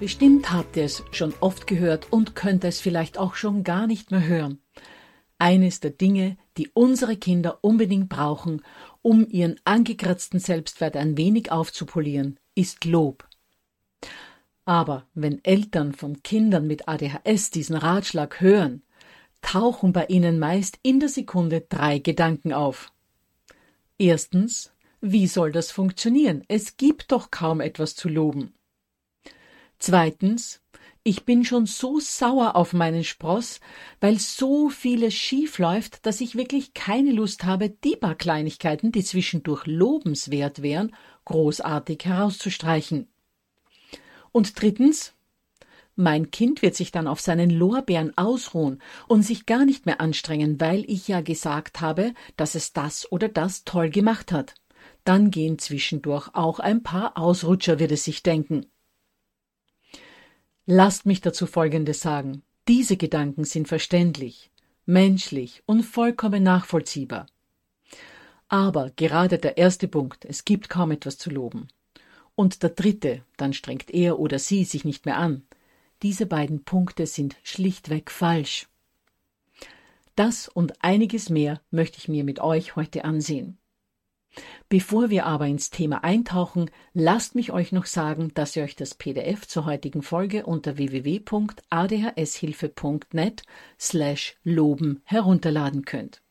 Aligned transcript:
Bestimmt 0.00 0.50
habt 0.50 0.78
ihr 0.78 0.84
es 0.84 1.04
schon 1.10 1.34
oft 1.40 1.66
gehört 1.66 2.10
und 2.10 2.34
könnt 2.34 2.64
es 2.64 2.80
vielleicht 2.80 3.18
auch 3.18 3.34
schon 3.34 3.64
gar 3.64 3.86
nicht 3.86 4.10
mehr 4.10 4.24
hören. 4.26 4.58
Eines 5.38 5.80
der 5.80 5.90
Dinge, 5.90 6.38
die 6.56 6.70
unsere 6.72 7.18
Kinder 7.18 7.58
unbedingt 7.60 8.08
brauchen, 8.08 8.62
um 9.02 9.28
ihren 9.28 9.60
angekratzten 9.64 10.40
Selbstwert 10.40 10.96
ein 10.96 11.18
wenig 11.18 11.52
aufzupolieren, 11.52 12.40
ist 12.54 12.86
Lob. 12.86 13.28
Aber 14.64 15.06
wenn 15.12 15.44
Eltern 15.44 15.92
von 15.92 16.22
Kindern 16.22 16.66
mit 16.66 16.88
ADHS 16.88 17.50
diesen 17.50 17.76
Ratschlag 17.76 18.40
hören, 18.40 18.82
tauchen 19.42 19.92
bei 19.92 20.06
ihnen 20.06 20.38
meist 20.38 20.78
in 20.82 20.98
der 20.98 21.10
Sekunde 21.10 21.60
drei 21.68 21.98
Gedanken 21.98 22.54
auf. 22.54 22.90
Erstens, 23.98 24.72
wie 25.02 25.26
soll 25.26 25.52
das 25.52 25.70
funktionieren? 25.70 26.42
Es 26.48 26.78
gibt 26.78 27.12
doch 27.12 27.30
kaum 27.30 27.60
etwas 27.60 27.94
zu 27.94 28.08
loben. 28.08 28.54
Zweitens, 29.80 30.60
ich 31.02 31.24
bin 31.24 31.42
schon 31.42 31.64
so 31.64 31.98
sauer 32.00 32.54
auf 32.54 32.74
meinen 32.74 33.02
Spross, 33.02 33.60
weil 33.98 34.18
so 34.18 34.68
vieles 34.68 35.14
schief 35.14 35.58
läuft, 35.58 36.04
dass 36.04 36.20
ich 36.20 36.36
wirklich 36.36 36.74
keine 36.74 37.12
Lust 37.12 37.44
habe, 37.44 37.70
die 37.70 37.96
paar 37.96 38.14
Kleinigkeiten, 38.14 38.92
die 38.92 39.02
zwischendurch 39.02 39.66
lobenswert 39.66 40.60
wären, 40.60 40.94
großartig 41.24 42.04
herauszustreichen. 42.04 43.08
Und 44.32 44.60
drittens, 44.60 45.14
mein 45.96 46.30
Kind 46.30 46.60
wird 46.60 46.74
sich 46.74 46.92
dann 46.92 47.06
auf 47.06 47.20
seinen 47.20 47.48
Lorbeeren 47.48 48.16
ausruhen 48.18 48.82
und 49.08 49.22
sich 49.22 49.46
gar 49.46 49.64
nicht 49.64 49.86
mehr 49.86 50.02
anstrengen, 50.02 50.60
weil 50.60 50.84
ich 50.88 51.08
ja 51.08 51.22
gesagt 51.22 51.80
habe, 51.80 52.12
dass 52.36 52.54
es 52.54 52.74
das 52.74 53.10
oder 53.10 53.30
das 53.30 53.64
toll 53.64 53.88
gemacht 53.88 54.30
hat. 54.30 54.54
Dann 55.04 55.30
gehen 55.30 55.58
zwischendurch 55.58 56.28
auch 56.34 56.58
ein 56.58 56.82
paar 56.82 57.16
Ausrutscher, 57.16 57.78
wird 57.78 57.92
es 57.92 58.04
sich 58.04 58.22
denken. 58.22 58.66
Lasst 60.72 61.04
mich 61.04 61.20
dazu 61.20 61.48
Folgendes 61.48 61.98
sagen. 61.98 62.44
Diese 62.68 62.96
Gedanken 62.96 63.42
sind 63.42 63.66
verständlich, 63.66 64.52
menschlich 64.86 65.64
und 65.66 65.82
vollkommen 65.82 66.44
nachvollziehbar. 66.44 67.26
Aber 68.46 68.90
gerade 68.90 69.38
der 69.38 69.58
erste 69.58 69.88
Punkt, 69.88 70.24
es 70.24 70.44
gibt 70.44 70.68
kaum 70.68 70.92
etwas 70.92 71.18
zu 71.18 71.28
loben. 71.28 71.66
Und 72.36 72.62
der 72.62 72.70
dritte, 72.70 73.24
dann 73.36 73.52
strengt 73.52 73.90
er 73.90 74.20
oder 74.20 74.38
sie 74.38 74.62
sich 74.62 74.84
nicht 74.84 75.06
mehr 75.06 75.16
an. 75.16 75.42
Diese 76.04 76.24
beiden 76.24 76.62
Punkte 76.62 77.06
sind 77.06 77.34
schlichtweg 77.42 78.08
falsch. 78.08 78.68
Das 80.14 80.46
und 80.46 80.84
einiges 80.84 81.30
mehr 81.30 81.60
möchte 81.72 81.98
ich 81.98 82.06
mir 82.06 82.22
mit 82.22 82.38
euch 82.38 82.76
heute 82.76 83.04
ansehen. 83.04 83.58
Bevor 84.68 85.10
wir 85.10 85.26
aber 85.26 85.46
ins 85.46 85.70
Thema 85.70 86.04
eintauchen, 86.04 86.70
lasst 86.94 87.34
mich 87.34 87.50
euch 87.52 87.72
noch 87.72 87.86
sagen, 87.86 88.30
dass 88.34 88.54
ihr 88.54 88.62
euch 88.62 88.76
das 88.76 88.94
PDF 88.94 89.48
zur 89.48 89.66
heutigen 89.66 90.02
Folge 90.02 90.46
unter 90.46 90.76
www.adhshilfe.net 90.76 93.42
slash 93.78 94.36
loben 94.44 95.02
herunterladen 95.04 95.84
könnt. 95.84 96.22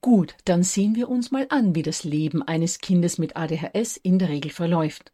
Gut, 0.00 0.36
dann 0.44 0.62
sehen 0.62 0.94
wir 0.94 1.08
uns 1.08 1.32
mal 1.32 1.46
an, 1.48 1.74
wie 1.74 1.82
das 1.82 2.04
Leben 2.04 2.44
eines 2.44 2.78
Kindes 2.78 3.18
mit 3.18 3.36
ADHS 3.36 3.96
in 3.96 4.20
der 4.20 4.28
Regel 4.28 4.52
verläuft. 4.52 5.12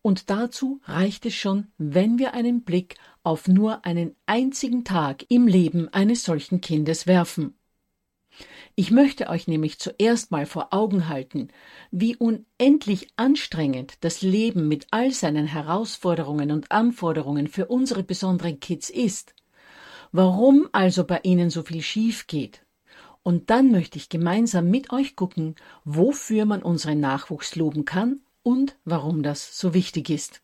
Und 0.00 0.30
dazu 0.30 0.80
reicht 0.84 1.26
es 1.26 1.34
schon, 1.34 1.66
wenn 1.76 2.18
wir 2.18 2.32
einen 2.32 2.62
Blick 2.62 2.94
auf 3.22 3.48
nur 3.48 3.84
einen 3.84 4.16
einzigen 4.24 4.84
Tag 4.84 5.26
im 5.28 5.46
Leben 5.46 5.92
eines 5.92 6.24
solchen 6.24 6.62
Kindes 6.62 7.06
werfen. 7.06 7.58
Ich 8.74 8.90
möchte 8.90 9.28
euch 9.28 9.48
nämlich 9.48 9.78
zuerst 9.78 10.30
mal 10.30 10.44
vor 10.44 10.68
Augen 10.72 11.08
halten, 11.08 11.48
wie 11.90 12.16
unendlich 12.16 13.08
anstrengend 13.16 13.94
das 14.02 14.22
Leben 14.22 14.68
mit 14.68 14.86
all 14.90 15.12
seinen 15.12 15.46
Herausforderungen 15.46 16.50
und 16.50 16.70
Anforderungen 16.70 17.48
für 17.48 17.66
unsere 17.66 18.02
besonderen 18.02 18.60
Kids 18.60 18.90
ist. 18.90 19.34
Warum 20.12 20.68
also 20.72 21.04
bei 21.04 21.20
ihnen 21.22 21.50
so 21.50 21.62
viel 21.62 21.82
schief 21.82 22.26
geht. 22.26 22.62
Und 23.22 23.50
dann 23.50 23.72
möchte 23.72 23.98
ich 23.98 24.08
gemeinsam 24.08 24.70
mit 24.70 24.92
euch 24.92 25.16
gucken, 25.16 25.56
wofür 25.84 26.44
man 26.44 26.62
unseren 26.62 27.00
Nachwuchs 27.00 27.56
loben 27.56 27.84
kann 27.84 28.20
und 28.42 28.76
warum 28.84 29.22
das 29.22 29.58
so 29.58 29.74
wichtig 29.74 30.10
ist. 30.10 30.42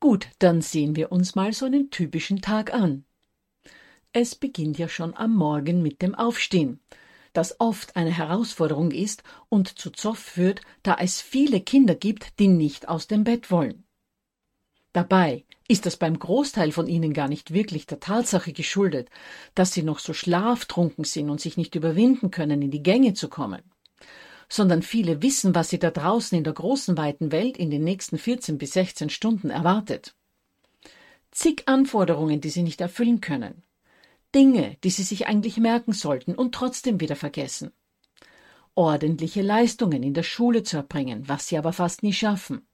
Gut, 0.00 0.28
dann 0.38 0.60
sehen 0.62 0.96
wir 0.96 1.12
uns 1.12 1.34
mal 1.34 1.52
so 1.52 1.66
einen 1.66 1.90
typischen 1.90 2.40
Tag 2.40 2.72
an. 2.72 3.04
Es 4.16 4.36
beginnt 4.36 4.78
ja 4.78 4.88
schon 4.88 5.12
am 5.16 5.34
Morgen 5.34 5.82
mit 5.82 6.00
dem 6.00 6.14
Aufstehen, 6.14 6.78
das 7.32 7.58
oft 7.58 7.96
eine 7.96 8.12
Herausforderung 8.12 8.92
ist 8.92 9.24
und 9.48 9.76
zu 9.76 9.90
Zoff 9.90 10.20
führt, 10.20 10.60
da 10.84 10.96
es 11.00 11.20
viele 11.20 11.60
Kinder 11.60 11.96
gibt, 11.96 12.38
die 12.38 12.46
nicht 12.46 12.88
aus 12.88 13.08
dem 13.08 13.24
Bett 13.24 13.50
wollen. 13.50 13.82
Dabei 14.92 15.44
ist 15.66 15.84
das 15.84 15.96
beim 15.96 16.16
Großteil 16.16 16.70
von 16.70 16.86
ihnen 16.86 17.12
gar 17.12 17.26
nicht 17.26 17.52
wirklich 17.52 17.86
der 17.86 17.98
Tatsache 17.98 18.52
geschuldet, 18.52 19.10
dass 19.56 19.72
sie 19.72 19.82
noch 19.82 19.98
so 19.98 20.12
schlaftrunken 20.12 21.02
sind 21.02 21.28
und 21.28 21.40
sich 21.40 21.56
nicht 21.56 21.74
überwinden 21.74 22.30
können, 22.30 22.62
in 22.62 22.70
die 22.70 22.84
Gänge 22.84 23.14
zu 23.14 23.28
kommen, 23.28 23.62
sondern 24.48 24.82
viele 24.82 25.22
wissen, 25.22 25.56
was 25.56 25.70
sie 25.70 25.80
da 25.80 25.90
draußen 25.90 26.38
in 26.38 26.44
der 26.44 26.52
großen 26.52 26.96
weiten 26.96 27.32
Welt 27.32 27.56
in 27.56 27.68
den 27.68 27.82
nächsten 27.82 28.18
14 28.18 28.58
bis 28.58 28.74
16 28.74 29.10
Stunden 29.10 29.50
erwartet. 29.50 30.14
Zig 31.32 31.64
Anforderungen, 31.66 32.40
die 32.40 32.50
sie 32.50 32.62
nicht 32.62 32.80
erfüllen 32.80 33.20
können. 33.20 33.64
Dinge, 34.34 34.76
die 34.82 34.90
sie 34.90 35.02
sich 35.02 35.26
eigentlich 35.26 35.58
merken 35.58 35.92
sollten 35.92 36.34
und 36.34 36.54
trotzdem 36.54 37.00
wieder 37.00 37.16
vergessen. 37.16 37.72
Ordentliche 38.74 39.42
Leistungen 39.42 40.02
in 40.02 40.14
der 40.14 40.24
Schule 40.24 40.64
zu 40.64 40.76
erbringen, 40.78 41.28
was 41.28 41.48
sie 41.48 41.56
aber 41.58 41.72
fast 41.72 42.02
nie 42.02 42.12
schaffen. 42.12 42.66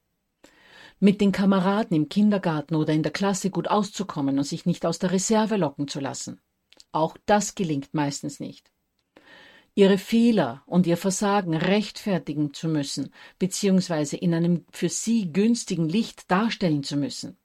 Mit 0.99 1.21
den 1.21 1.33
Kameraden 1.33 1.97
im 1.97 2.09
Kindergarten 2.09 2.75
oder 2.75 2.93
in 2.93 3.03
der 3.03 3.12
Klasse 3.12 3.51
gut 3.51 3.69
auszukommen 3.69 4.39
und 4.39 4.45
sich 4.45 4.67
nicht 4.67 4.87
aus 4.87 4.99
der 4.99 5.12
Reserve 5.12 5.57
locken 5.57 5.89
zu 5.89 6.01
lassen. 6.01 6.41
Auch 6.93 7.17
das 7.27 7.55
gelingt 7.55 7.93
meistens 7.95 8.41
nicht. 8.41 8.71
Ihre 9.75 9.99
Fehler 9.99 10.62
und 10.67 10.87
ihr 10.87 10.97
Versagen 10.97 11.55
rechtfertigen 11.55 12.53
zu 12.53 12.69
müssen, 12.69 13.15
beziehungsweise 13.39 14.17
in 14.17 14.35
einem 14.35 14.67
für 14.73 14.89
sie 14.89 15.33
günstigen 15.33 15.89
Licht 15.89 16.31
darstellen 16.31 16.83
zu 16.83 16.97
müssen. 16.97 17.39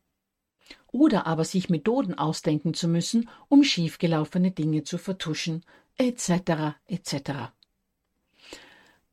Oder 0.92 1.28
aber 1.28 1.44
sich 1.44 1.70
Methoden 1.70 2.14
ausdenken 2.18 2.74
zu 2.74 2.88
müssen, 2.88 3.30
um 3.50 3.64
schiefgelaufene 3.64 4.52
Dinge 4.52 4.84
zu 4.84 4.98
vertuschen, 4.98 5.64
etc. 5.98 6.76
etc. 6.88 7.32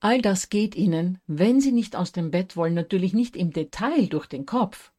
All 0.00 0.20
das 0.20 0.48
geht 0.48 0.74
Ihnen, 0.74 1.18
wenn 1.28 1.60
Sie 1.60 1.70
nicht 1.70 1.94
aus 1.94 2.10
dem 2.10 2.32
Bett 2.32 2.56
wollen, 2.56 2.74
natürlich 2.74 3.12
nicht 3.12 3.36
im 3.36 3.52
Detail 3.52 4.08
durch 4.08 4.26
den 4.26 4.46
Kopf. 4.46 4.92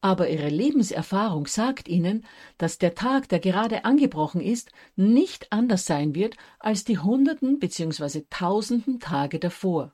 Aber 0.00 0.30
Ihre 0.30 0.48
Lebenserfahrung 0.48 1.46
sagt 1.46 1.88
Ihnen, 1.88 2.24
dass 2.56 2.78
der 2.78 2.94
Tag, 2.94 3.28
der 3.28 3.40
gerade 3.40 3.84
angebrochen 3.84 4.40
ist, 4.40 4.70
nicht 4.96 5.52
anders 5.52 5.84
sein 5.84 6.14
wird 6.14 6.36
als 6.60 6.84
die 6.84 6.98
hunderten 6.98 7.58
bzw. 7.58 8.22
tausenden 8.30 9.00
Tage 9.00 9.38
davor. 9.38 9.92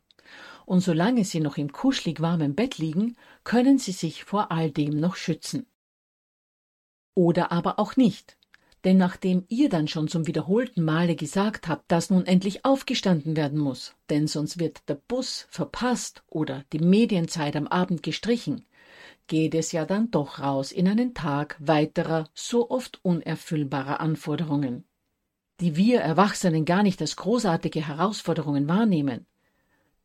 Und 0.67 0.81
solange 0.81 1.25
Sie 1.25 1.41
noch 1.41 1.57
im 1.57 1.73
kuschelig 1.73 2.21
warmen 2.21 2.55
Bett 2.55 2.79
liegen, 2.79 3.17
können 3.45 3.79
Sie 3.79 3.93
sich 3.93 4.25
vor 4.25 4.53
all 4.53 4.71
dem 4.71 5.01
noch 5.01 5.17
schützen. 5.17 5.67
Oder 7.15 7.53
aber 7.53 7.79
auch 7.79 7.97
nicht. 7.97 8.37
Denn 8.85 8.99
nachdem 8.99 9.45
ihr 9.49 9.71
dann 9.71 9.89
schon 9.89 10.09
zum 10.09 10.27
wiederholten 10.27 10.85
Male 10.85 11.17
gesagt 11.17 11.69
habt, 11.69 11.91
dass 11.91 12.11
nun 12.11 12.27
endlich 12.27 12.65
aufgestanden 12.65 13.35
werden 13.37 13.59
muss, 13.59 13.95
denn 14.11 14.27
sonst 14.27 14.59
wird 14.59 14.89
der 14.89 14.97
Bus 14.97 15.47
verpasst 15.49 16.23
oder 16.29 16.65
die 16.73 16.81
Medienzeit 16.81 17.57
am 17.57 17.67
Abend 17.67 18.03
gestrichen, 18.03 18.67
geht 19.27 19.55
es 19.55 19.73
ja 19.73 19.87
dann 19.87 20.11
doch 20.11 20.39
raus 20.39 20.71
in 20.71 20.87
einen 20.87 21.15
Tag 21.15 21.57
weiterer, 21.61 22.29
so 22.35 22.69
oft 22.69 23.03
unerfüllbarer 23.03 24.01
Anforderungen, 24.01 24.85
die 25.61 25.77
wir 25.77 26.01
Erwachsenen 26.01 26.67
gar 26.67 26.83
nicht 26.83 27.01
als 27.01 27.17
großartige 27.17 27.87
Herausforderungen 27.87 28.69
wahrnehmen, 28.69 29.27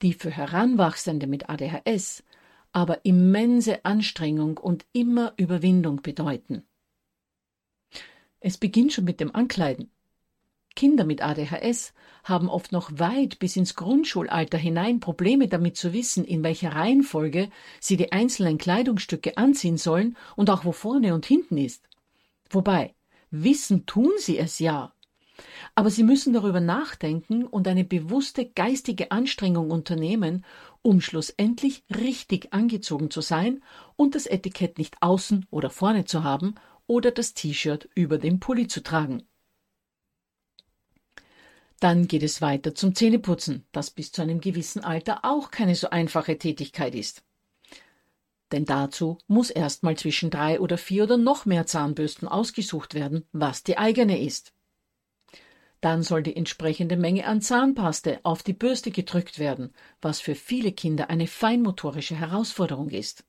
die 0.01 0.13
für 0.13 0.31
Heranwachsende 0.31 1.27
mit 1.27 1.50
ADHS 1.50 2.23
aber 2.71 3.03
immense 3.03 3.83
Anstrengung 3.83 4.57
und 4.57 4.85
immer 4.94 5.33
Überwindung 5.38 6.01
bedeuten. 6.01 6.63
Es 8.39 8.57
beginnt 8.57 8.94
schon 8.94 9.06
mit 9.06 9.19
dem 9.19 9.36
Ankleiden. 9.36 9.91
Kinder 10.75 11.03
mit 11.03 11.21
ADHS 11.21 11.94
haben 12.24 12.50
oft 12.50 12.71
noch 12.71 12.91
weit 13.00 13.39
bis 13.39 13.56
ins 13.56 13.75
Grundschulalter 13.75 14.57
hinein 14.57 15.00
Probleme 15.00 15.47
damit 15.47 15.75
zu 15.75 15.94
wissen, 15.94 16.24
in 16.24 16.44
welcher 16.44 16.74
Reihenfolge 16.74 17.50
sie 17.81 17.97
die 17.97 18.12
einzelnen 18.12 18.57
Kleidungsstücke 18.57 19.38
anziehen 19.38 19.77
sollen 19.77 20.15
und 20.36 20.50
auch 20.50 20.63
wo 20.63 20.71
vorne 20.71 21.13
und 21.13 21.25
hinten 21.25 21.57
ist. 21.57 21.89
Wobei, 22.50 22.95
wissen 23.30 23.86
tun 23.86 24.12
sie 24.19 24.38
es 24.38 24.59
ja. 24.59 24.94
Aber 25.75 25.89
sie 25.89 26.03
müssen 26.03 26.33
darüber 26.33 26.59
nachdenken 26.59 27.45
und 27.45 27.68
eine 27.68 27.83
bewusste 27.83 28.45
geistige 28.45 29.12
Anstrengung 29.12 29.71
unternehmen, 29.71 30.45
um 30.81 31.01
schlussendlich 31.01 31.83
richtig 31.89 32.53
angezogen 32.53 33.09
zu 33.12 33.21
sein 33.21 33.63
und 33.95 34.15
das 34.15 34.27
Etikett 34.27 34.77
nicht 34.77 34.95
außen 35.01 35.45
oder 35.50 35.69
vorne 35.69 36.06
zu 36.06 36.24
haben 36.24 36.56
oder 36.89 37.12
das 37.12 37.36
T-Shirt 37.36 37.88
über 37.94 38.18
dem 38.18 38.39
Pulli 38.39 38.68
zu 38.68 38.81
tragen. 38.81 39.24
Dann 41.80 42.07
geht 42.07 42.24
es 42.24 42.41
weiter 42.41 42.75
zum 42.75 42.95
Zähneputzen, 42.95 43.65
das 43.71 43.91
bis 43.91 44.12
zu 44.12 44.21
einem 44.24 44.41
gewissen 44.41 44.83
Alter 44.83 45.24
auch 45.24 45.51
keine 45.51 45.75
so 45.75 45.91
einfache 45.91 46.38
Tätigkeit 46.38 46.95
ist. 46.95 47.24
Denn 48.51 48.65
dazu 48.65 49.19
muss 49.27 49.51
erstmal 49.51 49.95
zwischen 49.97 50.31
drei 50.31 50.59
oder 50.59 50.80
vier 50.80 51.03
oder 51.03 51.18
noch 51.18 51.45
mehr 51.45 51.68
Zahnbürsten 51.68 52.27
ausgesucht 52.27 52.95
werden, 52.95 53.24
was 53.31 53.63
die 53.63 53.77
eigene 53.77 54.19
ist. 54.19 54.51
Dann 55.81 56.01
soll 56.01 56.24
die 56.24 56.36
entsprechende 56.36 56.97
Menge 56.97 57.27
an 57.27 57.41
Zahnpaste 57.41 58.19
auf 58.24 58.41
die 58.41 58.53
Bürste 58.53 58.89
gedrückt 58.89 59.38
werden, 59.38 59.71
was 60.01 60.19
für 60.19 60.36
viele 60.36 60.71
Kinder 60.71 61.09
eine 61.12 61.27
feinmotorische 61.27 62.15
Herausforderung 62.15 62.89
ist. 62.89 63.28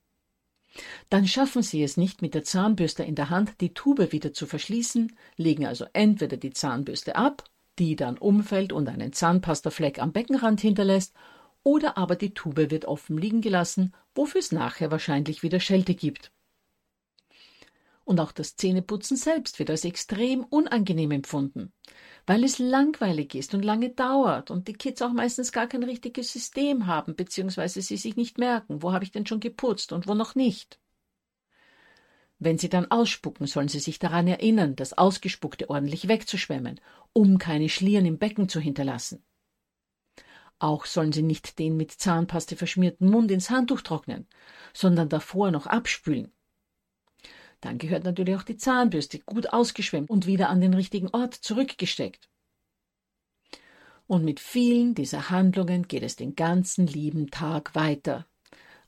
Dann 1.09 1.27
schaffen 1.27 1.63
sie 1.63 1.83
es 1.83 1.97
nicht, 1.97 2.23
mit 2.23 2.35
der 2.35 2.45
Zahnbürste 2.45 3.03
in 3.03 3.15
der 3.15 3.31
Hand 3.31 3.61
die 3.61 3.75
Tube 3.75 4.13
wieder 4.13 4.33
zu 4.33 4.47
verschließen, 4.47 5.17
legen 5.37 5.67
also 5.67 5.87
entweder 5.93 6.37
die 6.37 6.53
Zahnbürste 6.53 7.17
ab, 7.17 7.45
die 7.79 7.97
dann 7.97 8.19
umfällt 8.19 8.73
und 8.73 8.89
einen 8.89 9.13
Zahnpastafleck 9.13 10.01
am 10.01 10.13
Beckenrand 10.13 10.61
hinterlässt, 10.61 11.15
oder 11.63 11.99
aber 11.99 12.17
die 12.17 12.35
Tube 12.35 12.71
wird 12.71 12.85
offen 12.87 13.19
liegen 13.19 13.41
gelassen, 13.41 13.93
wofür 14.15 14.39
es 14.39 14.53
nachher 14.53 14.91
wahrscheinlich 14.91 15.43
wieder 15.43 15.61
Schelte 15.61 15.95
gibt. 15.95 16.31
Und 18.11 18.19
auch 18.19 18.33
das 18.33 18.57
Zähneputzen 18.57 19.17
selbst 19.17 19.61
wird 19.61 19.71
als 19.71 19.85
extrem 19.85 20.43
unangenehm 20.43 21.13
empfunden, 21.13 21.73
weil 22.27 22.43
es 22.43 22.59
langweilig 22.59 23.37
ist 23.37 23.55
und 23.55 23.65
lange 23.65 23.91
dauert 23.91 24.51
und 24.51 24.67
die 24.67 24.73
Kids 24.73 25.01
auch 25.01 25.13
meistens 25.13 25.53
gar 25.53 25.69
kein 25.69 25.85
richtiges 25.85 26.33
System 26.33 26.89
haben, 26.89 27.15
beziehungsweise 27.15 27.81
sie 27.81 27.97
sich 27.97 28.17
nicht 28.17 28.37
merken, 28.37 28.83
wo 28.83 28.93
habe 28.93 29.05
ich 29.05 29.13
denn 29.13 29.27
schon 29.27 29.39
geputzt 29.39 29.93
und 29.93 30.09
wo 30.09 30.15
noch 30.15 30.35
nicht. 30.35 30.81
Wenn 32.41 32.59
sie 32.59 32.69
dann 32.69 32.91
ausspucken, 32.91 33.47
sollen 33.47 33.69
sie 33.69 33.79
sich 33.79 34.01
daran 34.01 34.27
erinnern, 34.27 34.75
das 34.75 34.99
Ausgespuckte 34.99 35.71
ordentlich 35.71 36.09
wegzuschwemmen, 36.09 36.81
um 37.13 37.39
keine 37.39 37.69
Schlieren 37.69 38.07
im 38.07 38.19
Becken 38.19 38.49
zu 38.49 38.59
hinterlassen. 38.59 39.23
Auch 40.59 40.85
sollen 40.85 41.13
sie 41.13 41.23
nicht 41.23 41.61
den 41.61 41.77
mit 41.77 41.93
Zahnpaste 41.93 42.57
verschmierten 42.57 43.09
Mund 43.09 43.31
ins 43.31 43.51
Handtuch 43.51 43.83
trocknen, 43.83 44.27
sondern 44.75 45.09
davor 45.09 45.53
noch 45.53 45.69
abspülen. 45.69 46.33
Dann 47.61 47.79
gehört 47.79 48.05
natürlich 48.05 48.37
auch 48.37 48.43
die 48.43 48.57
Zahnbürste 48.57 49.19
gut 49.21 49.53
ausgeschwemmt 49.53 50.09
und 50.09 50.27
wieder 50.27 50.49
an 50.49 50.61
den 50.61 50.75
richtigen 50.75 51.09
Ort 51.09 51.35
zurückgesteckt. 51.35 52.29
Und 54.07 54.25
mit 54.25 54.41
vielen 54.41 54.95
dieser 54.95 55.31
Handlungen 55.31 55.87
geht 55.87 56.03
es 56.03 56.17
den 56.17 56.35
ganzen 56.35 56.87
lieben 56.87 57.31
Tag 57.31 57.75
weiter. 57.75 58.27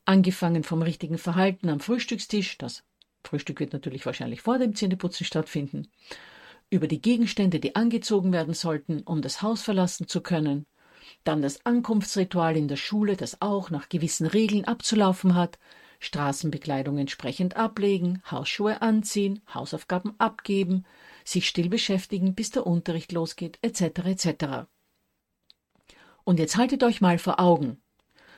Angefangen 0.05 0.65
vom 0.65 0.83
richtigen 0.83 1.17
Verhalten 1.17 1.69
am 1.69 1.79
Frühstückstisch, 1.79 2.59
das 2.59 2.83
Frühstück 3.25 3.61
wird 3.61 3.73
natürlich 3.73 4.05
wahrscheinlich 4.05 4.43
vor 4.43 4.59
dem 4.59 4.75
Zähneputzen 4.75 5.25
stattfinden, 5.25 5.89
über 6.71 6.89
die 6.89 7.01
Gegenstände, 7.01 7.61
die 7.61 7.77
angezogen 7.77 8.33
werden 8.33 8.55
sollten, 8.55 9.03
um 9.03 9.23
das 9.23 9.43
Haus 9.43 9.63
verlassen 9.63 10.09
zu 10.09 10.23
können, 10.23 10.67
dann 11.23 11.43
das 11.43 11.65
Ankunftsritual 11.65 12.57
in 12.57 12.67
der 12.67 12.77
Schule, 12.77 13.17
das 13.17 13.41
auch 13.41 13.71
nach 13.71 13.89
gewissen 13.89 14.27
Regeln 14.27 14.65
abzulaufen 14.65 15.35
hat, 15.35 15.59
Straßenbekleidung 16.03 16.99
entsprechend 16.99 17.57
ablegen, 17.57 18.23
Hausschuhe 18.29 18.83
anziehen, 18.83 19.41
Hausaufgaben 19.55 20.15
abgeben, 20.19 20.85
sich 21.25 21.47
still 21.47 21.69
beschäftigen, 21.69 22.35
bis 22.35 22.51
der 22.51 22.67
Unterricht 22.67 23.13
losgeht, 23.13 23.59
etc. 23.63 23.83
etc. 24.07 24.45
Und 26.25 26.41
jetzt 26.41 26.57
haltet 26.57 26.83
euch 26.83 27.01
mal 27.01 27.19
vor 27.19 27.39
Augen. 27.39 27.81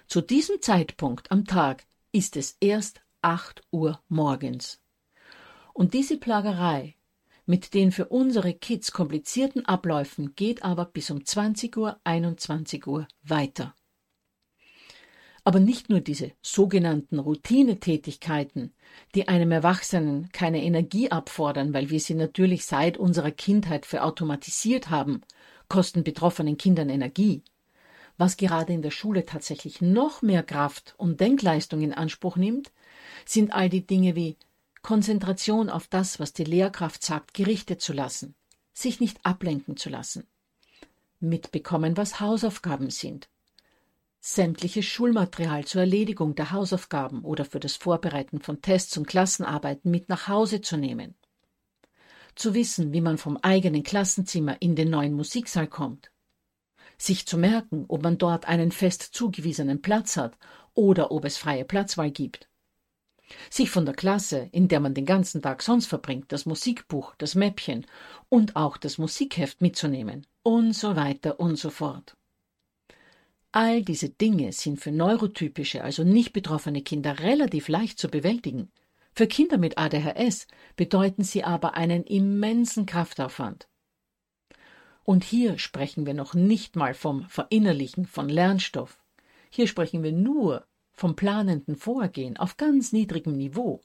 Zu 0.06 0.20
diesem 0.20 0.60
Zeitpunkt 0.60 1.30
am 1.30 1.46
Tag 1.46 1.84
ist 2.12 2.36
es 2.36 2.58
erst 2.60 3.00
acht 3.22 3.62
Uhr 3.70 3.98
morgens. 4.08 4.82
Und 5.72 5.94
diese 5.94 6.18
Plagerei 6.18 6.96
mit 7.46 7.72
den 7.72 7.92
für 7.92 8.06
unsere 8.06 8.52
Kids 8.52 8.92
komplizierten 8.92 9.64
Abläufen 9.64 10.34
geht 10.34 10.62
aber 10.62 10.84
bis 10.84 11.10
um 11.10 11.24
20 11.24 11.76
Uhr, 11.78 11.98
21 12.04 12.86
Uhr 12.86 13.08
weiter. 13.22 13.74
Aber 15.46 15.60
nicht 15.60 15.90
nur 15.90 16.00
diese 16.00 16.32
sogenannten 16.40 17.18
Routinetätigkeiten, 17.18 18.72
die 19.14 19.28
einem 19.28 19.52
Erwachsenen 19.52 20.30
keine 20.32 20.62
Energie 20.62 21.10
abfordern, 21.10 21.74
weil 21.74 21.90
wir 21.90 22.00
sie 22.00 22.14
natürlich 22.14 22.64
seit 22.64 22.96
unserer 22.96 23.30
Kindheit 23.30 23.84
verautomatisiert 23.84 24.88
haben, 24.88 25.20
kosten 25.68 26.02
betroffenen 26.02 26.56
Kindern 26.56 26.88
Energie. 26.88 27.42
Was 28.16 28.38
gerade 28.38 28.72
in 28.72 28.80
der 28.80 28.90
Schule 28.90 29.26
tatsächlich 29.26 29.82
noch 29.82 30.22
mehr 30.22 30.42
Kraft 30.42 30.94
und 30.96 31.20
Denkleistung 31.20 31.82
in 31.82 31.92
Anspruch 31.92 32.36
nimmt, 32.36 32.72
sind 33.26 33.52
all 33.52 33.68
die 33.68 33.86
Dinge 33.86 34.14
wie 34.14 34.36
Konzentration 34.82 35.68
auf 35.68 35.88
das, 35.88 36.20
was 36.20 36.32
die 36.32 36.44
Lehrkraft 36.44 37.02
sagt, 37.02 37.34
gerichtet 37.34 37.80
zu 37.80 37.92
lassen, 37.92 38.34
sich 38.72 39.00
nicht 39.00 39.18
ablenken 39.24 39.76
zu 39.76 39.90
lassen, 39.90 40.26
mitbekommen, 41.20 41.96
was 41.96 42.20
Hausaufgaben 42.20 42.90
sind, 42.90 43.28
sämtliches 44.26 44.86
Schulmaterial 44.86 45.66
zur 45.66 45.82
Erledigung 45.82 46.34
der 46.34 46.50
Hausaufgaben 46.50 47.24
oder 47.24 47.44
für 47.44 47.60
das 47.60 47.76
Vorbereiten 47.76 48.40
von 48.40 48.62
Tests 48.62 48.96
und 48.96 49.06
Klassenarbeiten 49.06 49.90
mit 49.90 50.08
nach 50.08 50.28
Hause 50.28 50.62
zu 50.62 50.78
nehmen. 50.78 51.14
Zu 52.34 52.54
wissen, 52.54 52.94
wie 52.94 53.02
man 53.02 53.18
vom 53.18 53.36
eigenen 53.36 53.82
Klassenzimmer 53.82 54.56
in 54.62 54.76
den 54.76 54.88
neuen 54.88 55.12
Musiksaal 55.12 55.66
kommt. 55.66 56.10
Sich 56.96 57.26
zu 57.26 57.36
merken, 57.36 57.84
ob 57.88 58.02
man 58.02 58.16
dort 58.16 58.48
einen 58.48 58.72
fest 58.72 59.02
zugewiesenen 59.02 59.82
Platz 59.82 60.16
hat 60.16 60.38
oder 60.72 61.10
ob 61.10 61.26
es 61.26 61.36
freie 61.36 61.66
Platzwahl 61.66 62.10
gibt. 62.10 62.48
Sich 63.50 63.70
von 63.70 63.84
der 63.84 63.94
Klasse, 63.94 64.48
in 64.52 64.68
der 64.68 64.80
man 64.80 64.94
den 64.94 65.04
ganzen 65.04 65.42
Tag 65.42 65.60
sonst 65.60 65.84
verbringt, 65.86 66.32
das 66.32 66.46
Musikbuch, 66.46 67.14
das 67.18 67.34
Mäppchen 67.34 67.86
und 68.30 68.56
auch 68.56 68.78
das 68.78 68.96
Musikheft 68.96 69.60
mitzunehmen 69.60 70.26
und 70.42 70.72
so 70.72 70.96
weiter 70.96 71.38
und 71.38 71.56
so 71.56 71.68
fort. 71.68 72.16
All 73.56 73.82
diese 73.82 74.08
Dinge 74.08 74.50
sind 74.50 74.80
für 74.80 74.90
neurotypische, 74.90 75.84
also 75.84 76.02
nicht 76.02 76.32
betroffene 76.32 76.82
Kinder 76.82 77.20
relativ 77.20 77.68
leicht 77.68 78.00
zu 78.00 78.08
bewältigen. 78.08 78.72
Für 79.12 79.28
Kinder 79.28 79.58
mit 79.58 79.78
ADHS 79.78 80.48
bedeuten 80.74 81.22
sie 81.22 81.44
aber 81.44 81.74
einen 81.74 82.02
immensen 82.02 82.84
Kraftaufwand. 82.84 83.68
Und 85.04 85.22
hier 85.22 85.56
sprechen 85.58 86.04
wir 86.04 86.14
noch 86.14 86.34
nicht 86.34 86.74
mal 86.74 86.94
vom 86.94 87.28
Verinnerlichen 87.28 88.06
von 88.06 88.28
Lernstoff. 88.28 88.98
Hier 89.50 89.68
sprechen 89.68 90.02
wir 90.02 90.10
nur 90.10 90.66
vom 90.90 91.14
planenden 91.14 91.76
Vorgehen 91.76 92.36
auf 92.36 92.56
ganz 92.56 92.92
niedrigem 92.92 93.36
Niveau. 93.36 93.82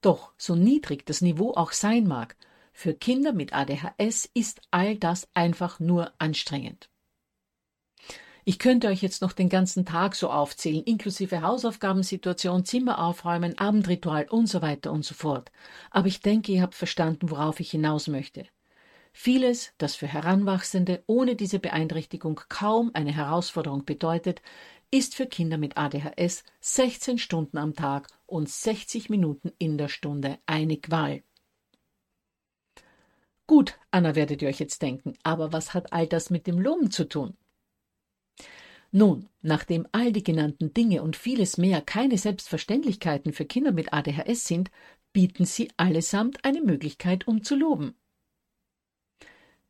Doch 0.00 0.32
so 0.38 0.54
niedrig 0.54 1.06
das 1.06 1.22
Niveau 1.22 1.54
auch 1.54 1.72
sein 1.72 2.06
mag, 2.06 2.36
für 2.72 2.94
Kinder 2.94 3.32
mit 3.32 3.52
ADHS 3.52 4.30
ist 4.32 4.60
all 4.70 4.96
das 4.96 5.28
einfach 5.34 5.80
nur 5.80 6.12
anstrengend. 6.18 6.88
Ich 8.44 8.58
könnte 8.58 8.88
euch 8.88 9.02
jetzt 9.02 9.22
noch 9.22 9.32
den 9.32 9.48
ganzen 9.48 9.84
Tag 9.84 10.14
so 10.14 10.30
aufzählen, 10.30 10.82
inklusive 10.84 11.42
Hausaufgabensituation, 11.42 12.64
Zimmer 12.64 12.98
aufräumen, 12.98 13.58
Abendritual 13.58 14.26
und 14.28 14.46
so 14.46 14.62
weiter 14.62 14.92
und 14.92 15.04
so 15.04 15.14
fort. 15.14 15.52
Aber 15.90 16.08
ich 16.08 16.20
denke, 16.20 16.52
ihr 16.52 16.62
habt 16.62 16.74
verstanden, 16.74 17.30
worauf 17.30 17.60
ich 17.60 17.70
hinaus 17.70 18.08
möchte. 18.08 18.46
Vieles, 19.12 19.72
das 19.78 19.96
für 19.96 20.06
Heranwachsende 20.06 21.02
ohne 21.06 21.36
diese 21.36 21.58
Beeinträchtigung 21.58 22.40
kaum 22.48 22.90
eine 22.94 23.12
Herausforderung 23.12 23.84
bedeutet, 23.84 24.40
ist 24.90 25.14
für 25.14 25.26
Kinder 25.26 25.58
mit 25.58 25.76
ADHS 25.76 26.44
16 26.60 27.18
Stunden 27.18 27.58
am 27.58 27.74
Tag 27.74 28.08
und 28.26 28.48
60 28.48 29.10
Minuten 29.10 29.52
in 29.58 29.78
der 29.78 29.88
Stunde 29.88 30.38
eine 30.46 30.78
Qual. 30.78 31.22
Gut, 33.46 33.78
Anna 33.90 34.14
werdet 34.14 34.42
ihr 34.42 34.48
euch 34.48 34.60
jetzt 34.60 34.80
denken, 34.80 35.14
aber 35.24 35.52
was 35.52 35.74
hat 35.74 35.92
all 35.92 36.06
das 36.06 36.30
mit 36.30 36.46
dem 36.46 36.60
Loben 36.60 36.90
zu 36.90 37.08
tun? 37.08 37.36
Nun, 38.92 39.28
nachdem 39.40 39.86
all 39.92 40.12
die 40.12 40.24
genannten 40.24 40.74
Dinge 40.74 41.02
und 41.02 41.16
vieles 41.16 41.58
mehr 41.58 41.80
keine 41.80 42.18
Selbstverständlichkeiten 42.18 43.32
für 43.32 43.44
Kinder 43.44 43.72
mit 43.72 43.92
ADHS 43.92 44.46
sind, 44.46 44.70
bieten 45.12 45.44
sie 45.44 45.70
allesamt 45.76 46.44
eine 46.44 46.60
Möglichkeit, 46.60 47.28
um 47.28 47.42
zu 47.42 47.54
loben. 47.54 47.94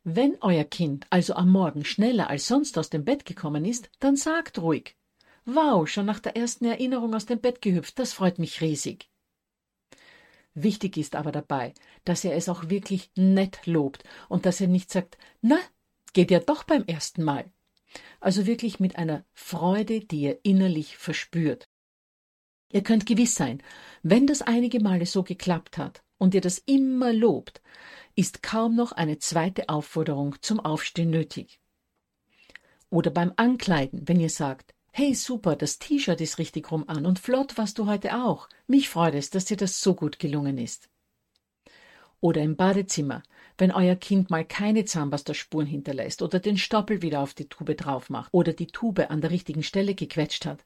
Wenn 0.04 0.38
euer 0.40 0.64
Kind 0.64 1.06
also 1.10 1.34
am 1.34 1.50
Morgen 1.50 1.84
schneller 1.84 2.30
als 2.30 2.46
sonst 2.46 2.78
aus 2.78 2.88
dem 2.88 3.04
Bett 3.04 3.26
gekommen 3.26 3.66
ist, 3.66 3.90
dann 4.00 4.16
sagt 4.16 4.58
ruhig 4.58 4.96
Wow, 5.44 5.88
schon 5.88 6.06
nach 6.06 6.20
der 6.20 6.36
ersten 6.36 6.64
Erinnerung 6.64 7.14
aus 7.14 7.26
dem 7.26 7.40
Bett 7.40 7.60
gehüpft, 7.60 7.98
das 7.98 8.12
freut 8.12 8.38
mich 8.38 8.60
riesig. 8.60 9.10
Wichtig 10.54 10.96
ist 10.96 11.16
aber 11.16 11.32
dabei, 11.32 11.74
dass 12.04 12.24
er 12.24 12.34
es 12.34 12.48
auch 12.48 12.70
wirklich 12.70 13.10
nett 13.16 13.66
lobt 13.66 14.04
und 14.28 14.46
dass 14.46 14.60
er 14.60 14.68
nicht 14.68 14.90
sagt, 14.90 15.16
na, 15.42 15.58
geht 16.12 16.30
ja 16.30 16.40
doch 16.40 16.64
beim 16.64 16.84
ersten 16.84 17.22
Mal. 17.22 17.50
Also 18.20 18.46
wirklich 18.46 18.80
mit 18.80 18.96
einer 18.96 19.24
Freude, 19.32 20.00
die 20.00 20.22
ihr 20.22 20.38
innerlich 20.44 20.96
verspürt. 20.96 21.68
Ihr 22.72 22.82
könnt 22.82 23.06
gewiss 23.06 23.34
sein, 23.34 23.62
wenn 24.02 24.26
das 24.26 24.42
einige 24.42 24.80
Male 24.80 25.06
so 25.06 25.22
geklappt 25.22 25.76
hat 25.76 26.02
und 26.18 26.34
ihr 26.34 26.40
das 26.40 26.58
immer 26.58 27.12
lobt, 27.12 27.60
ist 28.14 28.42
kaum 28.42 28.76
noch 28.76 28.92
eine 28.92 29.18
zweite 29.18 29.68
Aufforderung 29.68 30.36
zum 30.40 30.60
Aufstehen 30.60 31.10
nötig. 31.10 31.60
Oder 32.90 33.10
beim 33.10 33.32
Ankleiden, 33.36 34.06
wenn 34.08 34.20
ihr 34.20 34.30
sagt, 34.30 34.74
Hey 34.92 35.14
super, 35.14 35.54
das 35.54 35.78
T-Shirt 35.78 36.20
ist 36.20 36.38
richtig 36.38 36.70
rum 36.72 36.84
an 36.88 37.06
und 37.06 37.20
flott 37.20 37.56
warst 37.56 37.78
du 37.78 37.86
heute 37.86 38.22
auch. 38.24 38.48
Mich 38.66 38.88
freut 38.88 39.14
es, 39.14 39.30
dass 39.30 39.44
dir 39.44 39.56
das 39.56 39.80
so 39.80 39.94
gut 39.94 40.18
gelungen 40.18 40.58
ist. 40.58 40.89
Oder 42.20 42.42
im 42.42 42.56
Badezimmer, 42.56 43.22
wenn 43.56 43.72
euer 43.72 43.96
Kind 43.96 44.30
mal 44.30 44.44
keine 44.44 44.84
Zahnpastaspuren 44.84 45.66
hinterlässt 45.66 46.22
oder 46.22 46.38
den 46.38 46.58
Stoppel 46.58 47.02
wieder 47.02 47.20
auf 47.20 47.34
die 47.34 47.48
Tube 47.48 47.76
drauf 47.76 48.10
macht 48.10 48.32
oder 48.32 48.52
die 48.52 48.66
Tube 48.66 49.10
an 49.10 49.20
der 49.20 49.30
richtigen 49.30 49.62
Stelle 49.62 49.94
gequetscht 49.94 50.44
hat, 50.44 50.64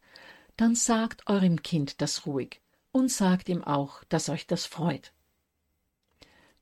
dann 0.56 0.74
sagt 0.74 1.26
eurem 1.26 1.62
Kind 1.62 2.00
das 2.00 2.26
ruhig 2.26 2.60
und 2.92 3.10
sagt 3.10 3.48
ihm 3.48 3.62
auch, 3.64 4.04
dass 4.08 4.28
euch 4.28 4.46
das 4.46 4.66
freut. 4.66 5.12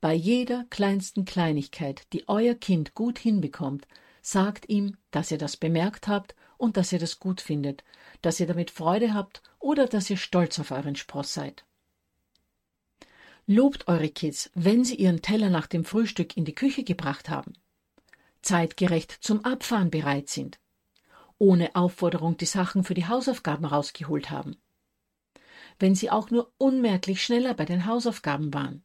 Bei 0.01 0.15
jeder 0.15 0.65
kleinsten 0.69 1.25
Kleinigkeit, 1.25 2.13
die 2.13 2.29
euer 2.29 2.55
Kind 2.55 2.95
gut 2.95 3.19
hinbekommt, 3.19 3.87
sagt 4.21 4.69
ihm, 4.69 4.97
dass 5.11 5.31
ihr 5.31 5.39
das 5.39 5.57
bemerkt 5.57 6.09
habt 6.09 6.35
und 6.57 6.77
dass 6.77 6.93
ihr 6.93 6.99
das 6.99 7.19
gut 7.19 7.41
findet, 7.41 7.85
dass 8.21 8.41
ihr 8.41 8.47
damit 8.47 8.71
Freude 8.71 9.15
habt 9.15 9.43
oder 9.59 9.87
dass 9.87 10.11
ihr 10.11 10.17
stolz 10.17 10.59
auf 10.59 10.71
euren 10.71 10.97
Spross 10.97 11.35
seid. 11.35 11.65
Lobt 13.47 13.89
eure 13.89 14.09
Kids, 14.09 14.51
wenn 14.55 14.85
sie 14.85 14.95
ihren 14.95 15.21
Teller 15.21 15.51
nach 15.51 15.67
dem 15.67 15.85
Frühstück 15.85 16.37
in 16.37 16.45
die 16.45 16.55
Küche 16.55 16.85
gebracht 16.85 17.29
haben, 17.29 17.55
zeitgerecht 18.41 19.19
zum 19.21 19.45
Abfahren 19.45 19.91
bereit 19.91 20.29
sind, 20.29 20.61
ohne 21.39 21.75
Aufforderung 21.75 22.37
die 22.37 22.47
Sachen 22.47 22.85
für 22.85 22.95
die 22.95 23.07
Hausaufgaben 23.07 23.65
rausgeholt 23.65 24.31
haben, 24.31 24.57
wenn 25.81 25.97
sie 25.97 26.11
auch 26.11 26.31
nur 26.31 26.53
unmerklich 26.57 27.23
schneller 27.23 27.55
bei 27.55 27.65
den 27.65 27.87
Hausaufgaben 27.87 28.55
waren, 28.55 28.85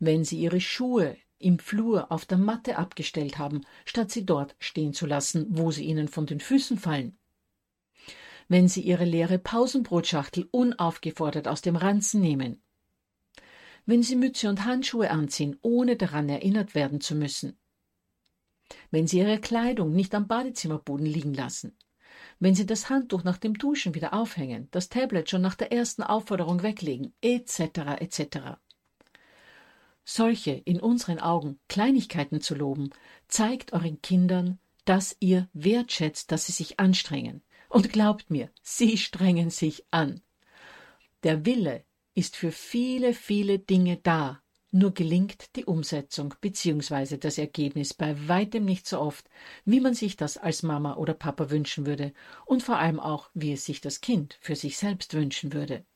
wenn 0.00 0.24
sie 0.24 0.40
ihre 0.40 0.60
Schuhe 0.60 1.16
im 1.38 1.58
Flur 1.58 2.10
auf 2.10 2.26
der 2.26 2.38
Matte 2.38 2.78
abgestellt 2.78 3.38
haben, 3.38 3.62
statt 3.84 4.10
sie 4.10 4.26
dort 4.26 4.56
stehen 4.58 4.92
zu 4.92 5.06
lassen, 5.06 5.46
wo 5.50 5.70
sie 5.70 5.84
ihnen 5.84 6.08
von 6.08 6.26
den 6.26 6.40
Füßen 6.40 6.78
fallen. 6.78 7.16
Wenn 8.48 8.68
sie 8.68 8.82
ihre 8.82 9.04
leere 9.04 9.38
Pausenbrotschachtel 9.38 10.48
unaufgefordert 10.50 11.46
aus 11.48 11.62
dem 11.62 11.76
Ranzen 11.76 12.20
nehmen. 12.20 12.60
Wenn 13.86 14.02
sie 14.02 14.16
Mütze 14.16 14.48
und 14.48 14.64
Handschuhe 14.64 15.10
anziehen, 15.10 15.58
ohne 15.62 15.96
daran 15.96 16.28
erinnert 16.28 16.74
werden 16.74 17.00
zu 17.00 17.14
müssen. 17.14 17.58
Wenn 18.90 19.06
sie 19.06 19.18
ihre 19.18 19.40
Kleidung 19.40 19.92
nicht 19.92 20.14
am 20.14 20.26
Badezimmerboden 20.26 21.06
liegen 21.06 21.34
lassen. 21.34 21.76
Wenn 22.38 22.54
sie 22.54 22.66
das 22.66 22.88
Handtuch 22.88 23.24
nach 23.24 23.38
dem 23.38 23.54
Duschen 23.54 23.94
wieder 23.94 24.14
aufhängen, 24.14 24.68
das 24.70 24.88
Tablet 24.88 25.28
schon 25.28 25.42
nach 25.42 25.54
der 25.54 25.72
ersten 25.72 26.02
Aufforderung 26.02 26.62
weglegen, 26.62 27.12
etc. 27.20 27.98
etc. 27.98 28.38
Solche 30.04 30.52
in 30.52 30.80
unseren 30.80 31.18
Augen 31.18 31.60
Kleinigkeiten 31.68 32.40
zu 32.40 32.54
loben, 32.54 32.90
zeigt 33.28 33.72
euren 33.72 34.00
Kindern, 34.02 34.58
dass 34.84 35.16
ihr 35.20 35.48
wertschätzt, 35.52 36.32
dass 36.32 36.46
sie 36.46 36.52
sich 36.52 36.80
anstrengen. 36.80 37.42
Und 37.68 37.92
glaubt 37.92 38.30
mir, 38.30 38.50
sie 38.62 38.96
strengen 38.96 39.50
sich 39.50 39.84
an. 39.92 40.22
Der 41.22 41.44
Wille 41.46 41.84
ist 42.20 42.36
für 42.36 42.52
viele, 42.52 43.14
viele 43.14 43.58
Dinge 43.58 43.96
da, 43.96 44.42
nur 44.72 44.92
gelingt 44.92 45.56
die 45.56 45.64
Umsetzung 45.64 46.34
bzw. 46.42 47.16
das 47.16 47.38
Ergebnis 47.38 47.94
bei 47.94 48.28
weitem 48.28 48.66
nicht 48.66 48.86
so 48.86 49.00
oft, 49.00 49.30
wie 49.64 49.80
man 49.80 49.94
sich 49.94 50.16
das 50.16 50.36
als 50.36 50.62
Mama 50.62 50.96
oder 50.96 51.14
Papa 51.14 51.48
wünschen 51.48 51.86
würde 51.86 52.12
und 52.44 52.62
vor 52.62 52.76
allem 52.76 53.00
auch, 53.00 53.30
wie 53.32 53.54
es 53.54 53.64
sich 53.64 53.80
das 53.80 54.02
Kind 54.02 54.36
für 54.42 54.54
sich 54.54 54.76
selbst 54.76 55.14
wünschen 55.14 55.54
würde. 55.54 55.86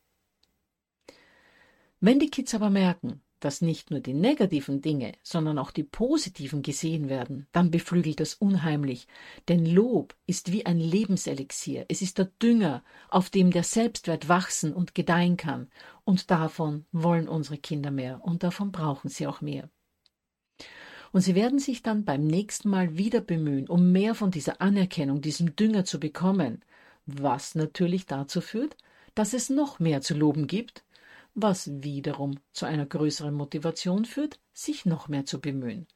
Wenn 2.00 2.19
die 2.19 2.31
Kids 2.31 2.54
aber 2.54 2.71
merken, 2.71 3.23
dass 3.44 3.60
nicht 3.60 3.90
nur 3.90 4.00
die 4.00 4.14
negativen 4.14 4.80
Dinge, 4.80 5.12
sondern 5.22 5.58
auch 5.58 5.70
die 5.70 5.82
positiven 5.82 6.62
gesehen 6.62 7.10
werden, 7.10 7.46
dann 7.52 7.70
beflügelt 7.70 8.20
das 8.20 8.34
unheimlich. 8.34 9.06
Denn 9.48 9.66
Lob 9.66 10.14
ist 10.26 10.50
wie 10.50 10.64
ein 10.64 10.78
Lebenselixier. 10.78 11.84
Es 11.88 12.00
ist 12.00 12.16
der 12.16 12.30
Dünger, 12.40 12.82
auf 13.10 13.28
dem 13.28 13.50
der 13.50 13.62
Selbstwert 13.62 14.30
wachsen 14.30 14.72
und 14.72 14.94
gedeihen 14.94 15.36
kann. 15.36 15.68
Und 16.04 16.30
davon 16.30 16.86
wollen 16.90 17.28
unsere 17.28 17.58
Kinder 17.58 17.90
mehr 17.90 18.20
und 18.24 18.42
davon 18.42 18.72
brauchen 18.72 19.10
sie 19.10 19.26
auch 19.26 19.42
mehr. 19.42 19.68
Und 21.12 21.20
sie 21.20 21.34
werden 21.34 21.58
sich 21.58 21.82
dann 21.82 22.06
beim 22.06 22.26
nächsten 22.26 22.70
Mal 22.70 22.96
wieder 22.96 23.20
bemühen, 23.20 23.68
um 23.68 23.92
mehr 23.92 24.14
von 24.14 24.30
dieser 24.30 24.62
Anerkennung, 24.62 25.20
diesem 25.20 25.54
Dünger 25.54 25.84
zu 25.84 26.00
bekommen, 26.00 26.64
was 27.04 27.54
natürlich 27.54 28.06
dazu 28.06 28.40
führt, 28.40 28.76
dass 29.14 29.34
es 29.34 29.50
noch 29.50 29.80
mehr 29.80 30.00
zu 30.00 30.14
loben 30.14 30.46
gibt 30.46 30.82
was 31.35 31.71
wiederum 31.83 32.38
zu 32.53 32.67
einer 32.67 32.87
größeren 32.87 33.35
Motivation 33.35 34.05
führt, 34.05 34.41
sich 34.53 34.87
noch 34.87 35.09
mehr 35.09 35.26
zu 35.26 35.41
bemühen. 35.41 35.87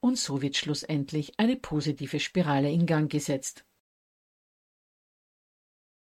Und 0.00 0.18
so 0.18 0.42
wird 0.42 0.56
schlussendlich 0.56 1.38
eine 1.38 1.56
positive 1.56 2.20
Spirale 2.20 2.70
in 2.70 2.86
Gang 2.86 3.10
gesetzt. 3.10 3.64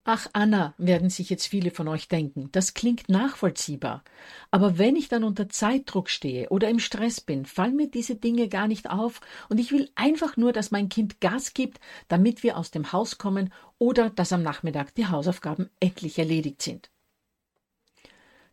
Ach, 0.04 0.26
Anna, 0.32 0.74
werden 0.78 1.10
sich 1.10 1.30
jetzt 1.30 1.46
viele 1.46 1.70
von 1.70 1.86
euch 1.86 2.08
denken, 2.08 2.48
das 2.50 2.74
klingt 2.74 3.08
nachvollziehbar. 3.08 4.02
Aber 4.50 4.76
wenn 4.76 4.96
ich 4.96 5.08
dann 5.08 5.22
unter 5.22 5.48
Zeitdruck 5.48 6.10
stehe 6.10 6.48
oder 6.48 6.68
im 6.68 6.80
Stress 6.80 7.20
bin, 7.20 7.46
fallen 7.46 7.76
mir 7.76 7.88
diese 7.88 8.16
Dinge 8.16 8.48
gar 8.48 8.66
nicht 8.66 8.90
auf 8.90 9.20
und 9.48 9.60
ich 9.60 9.70
will 9.70 9.90
einfach 9.94 10.36
nur, 10.36 10.52
dass 10.52 10.72
mein 10.72 10.88
Kind 10.88 11.20
Gas 11.20 11.54
gibt, 11.54 11.78
damit 12.08 12.42
wir 12.42 12.56
aus 12.56 12.72
dem 12.72 12.90
Haus 12.92 13.16
kommen 13.18 13.52
oder 13.78 14.10
dass 14.10 14.32
am 14.32 14.42
Nachmittag 14.42 14.92
die 14.96 15.06
Hausaufgaben 15.06 15.70
endlich 15.78 16.18
erledigt 16.18 16.62
sind. 16.62 16.91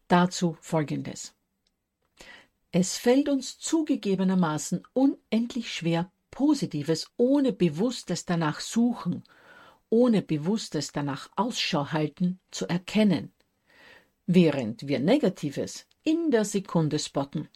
Dazu 0.10 0.58
Folgendes. 0.60 1.36
Es 2.72 2.98
fällt 2.98 3.30
uns 3.30 3.60
zugegebenermaßen 3.60 4.82
unendlich 4.94 5.72
schwer, 5.72 6.12
Positives 6.32 7.12
ohne 7.16 7.54
bewusstes 7.54 8.26
danach 8.26 8.60
suchen, 8.60 9.24
ohne 9.90 10.24
bewusstes 10.24 10.92
danach 10.92 11.30
Ausschau 11.36 11.92
halten, 11.92 12.40
zu 12.50 12.68
erkennen, 12.68 13.32
während 14.26 14.88
wir 14.88 15.00
Negatives 15.00 15.86
in 16.04 16.32
der 16.32 16.44
Sekunde 16.44 16.98
spotten. 16.98 17.48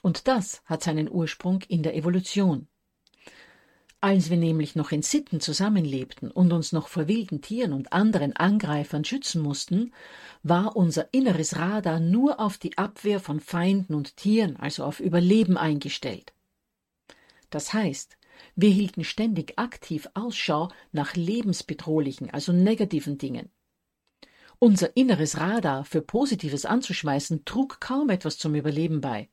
Und 0.00 0.28
das 0.28 0.62
hat 0.64 0.84
seinen 0.84 1.10
Ursprung 1.10 1.62
in 1.62 1.82
der 1.82 1.96
Evolution. 1.96 2.68
Als 4.00 4.30
wir 4.30 4.36
nämlich 4.36 4.76
noch 4.76 4.92
in 4.92 5.02
Sitten 5.02 5.40
zusammenlebten 5.40 6.30
und 6.30 6.52
uns 6.52 6.70
noch 6.70 6.86
vor 6.86 7.08
wilden 7.08 7.42
Tieren 7.42 7.72
und 7.72 7.92
anderen 7.92 8.36
Angreifern 8.36 9.04
schützen 9.04 9.42
mussten, 9.42 9.92
war 10.44 10.76
unser 10.76 11.12
inneres 11.12 11.56
Radar 11.56 11.98
nur 11.98 12.38
auf 12.38 12.58
die 12.58 12.78
Abwehr 12.78 13.18
von 13.18 13.40
Feinden 13.40 13.94
und 13.94 14.16
Tieren, 14.16 14.56
also 14.56 14.84
auf 14.84 15.00
Überleben 15.00 15.56
eingestellt. 15.56 16.32
Das 17.50 17.72
heißt, 17.72 18.16
wir 18.54 18.70
hielten 18.70 19.02
ständig 19.02 19.58
aktiv 19.58 20.08
Ausschau 20.14 20.70
nach 20.92 21.16
lebensbedrohlichen, 21.16 22.30
also 22.30 22.52
negativen 22.52 23.18
Dingen. 23.18 23.50
Unser 24.60 24.96
inneres 24.96 25.38
Radar 25.38 25.84
für 25.84 26.02
Positives 26.02 26.66
anzuschmeißen 26.66 27.44
trug 27.44 27.80
kaum 27.80 28.10
etwas 28.10 28.38
zum 28.38 28.54
Überleben 28.54 29.00
bei. 29.00 29.28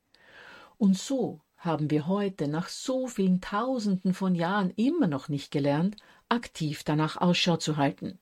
Und 0.77 0.97
so 0.97 1.41
haben 1.65 1.89
wir 1.89 2.07
heute 2.07 2.47
nach 2.47 2.69
so 2.69 3.07
vielen 3.07 3.41
Tausenden 3.41 4.13
von 4.13 4.35
Jahren 4.35 4.71
immer 4.75 5.07
noch 5.07 5.29
nicht 5.29 5.51
gelernt, 5.51 5.97
aktiv 6.29 6.83
danach 6.83 7.17
Ausschau 7.17 7.57
zu 7.57 7.77
halten. 7.77 8.19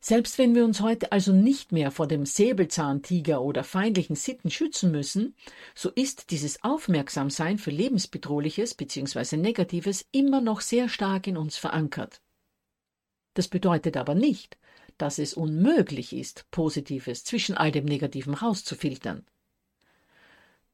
Selbst 0.00 0.38
wenn 0.38 0.54
wir 0.54 0.64
uns 0.64 0.80
heute 0.82 1.10
also 1.10 1.32
nicht 1.32 1.72
mehr 1.72 1.90
vor 1.90 2.06
dem 2.06 2.26
Säbelzahntiger 2.26 3.42
oder 3.42 3.64
feindlichen 3.64 4.14
Sitten 4.14 4.50
schützen 4.50 4.92
müssen, 4.92 5.34
so 5.74 5.90
ist 5.90 6.30
dieses 6.30 6.62
Aufmerksamsein 6.62 7.58
für 7.58 7.72
lebensbedrohliches 7.72 8.74
bzw. 8.74 9.36
Negatives 9.36 10.06
immer 10.12 10.40
noch 10.40 10.60
sehr 10.60 10.88
stark 10.88 11.26
in 11.26 11.36
uns 11.36 11.56
verankert. 11.56 12.20
Das 13.34 13.48
bedeutet 13.48 13.96
aber 13.96 14.14
nicht, 14.14 14.58
dass 14.96 15.18
es 15.18 15.34
unmöglich 15.34 16.12
ist, 16.12 16.46
Positives 16.50 17.24
zwischen 17.24 17.56
all 17.56 17.72
dem 17.72 17.84
Negativen 17.84 18.34
rauszufiltern. 18.34 19.26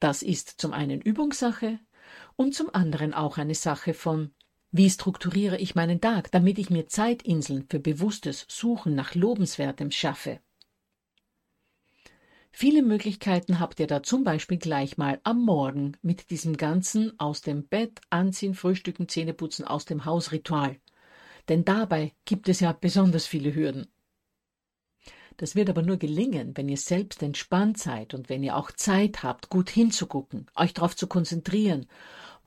Das 0.03 0.25
ist 0.25 0.61
zum 0.61 0.73
einen 0.73 1.01
Übungssache 1.01 1.79
und 2.35 2.57
zum 2.57 2.75
anderen 2.75 3.15
auch 3.15 3.39
eine 3.39 3.55
Sache 3.55 3.95
von 3.95 4.35
wie 4.73 4.91
strukturiere 4.91 5.59
ich 5.59 5.77
meinen 5.77 6.01
Tag, 6.01 6.33
damit 6.33 6.59
ich 6.59 6.71
mir 6.71 6.89
Zeitinseln 6.89 7.67
für 7.71 7.79
bewusstes 7.79 8.45
Suchen 8.49 8.97
nach 8.97 9.15
Lobenswertem 9.15 9.93
schaffe? 9.93 10.41
Viele 12.51 12.83
Möglichkeiten 12.83 13.61
habt 13.61 13.79
ihr 13.79 13.87
da 13.87 14.03
zum 14.03 14.25
Beispiel 14.25 14.59
gleich 14.59 14.99
mal 14.99 15.21
am 15.23 15.41
Morgen 15.45 15.97
mit 16.03 16.31
diesem 16.31 16.57
ganzen 16.57 17.17
aus 17.21 17.41
dem 17.41 17.69
Bett, 17.69 18.01
Anziehen, 18.11 18.55
Frühstücken, 18.55 19.09
Zähneputzen, 19.09 19.65
aus 19.65 19.85
dem 19.85 20.05
Haus 20.05 20.33
Ritual. 20.33 20.81
Denn 21.49 21.65
dabei 21.65 22.13
gibt 22.25 22.49
es 22.49 22.59
ja 22.59 22.73
besonders 22.73 23.27
viele 23.27 23.55
Hürden. 23.55 23.87
Das 25.37 25.55
wird 25.55 25.71
aber 25.71 25.83
nur 25.83 25.97
gelingen, 25.97 26.57
wenn 26.57 26.69
ihr 26.69 26.77
selbst 26.77 27.23
entspannt 27.23 27.79
seid 27.79 28.15
und 28.15 28.29
wenn 28.29 28.43
ihr 28.43 28.57
auch 28.57 28.71
Zeit 28.71 29.23
habt, 29.23 29.49
gut 29.49 29.71
hinzugucken, 29.71 30.47
euch 30.55 30.75
darauf 30.75 30.95
zu 30.95 31.07
konzentrieren, 31.07 31.87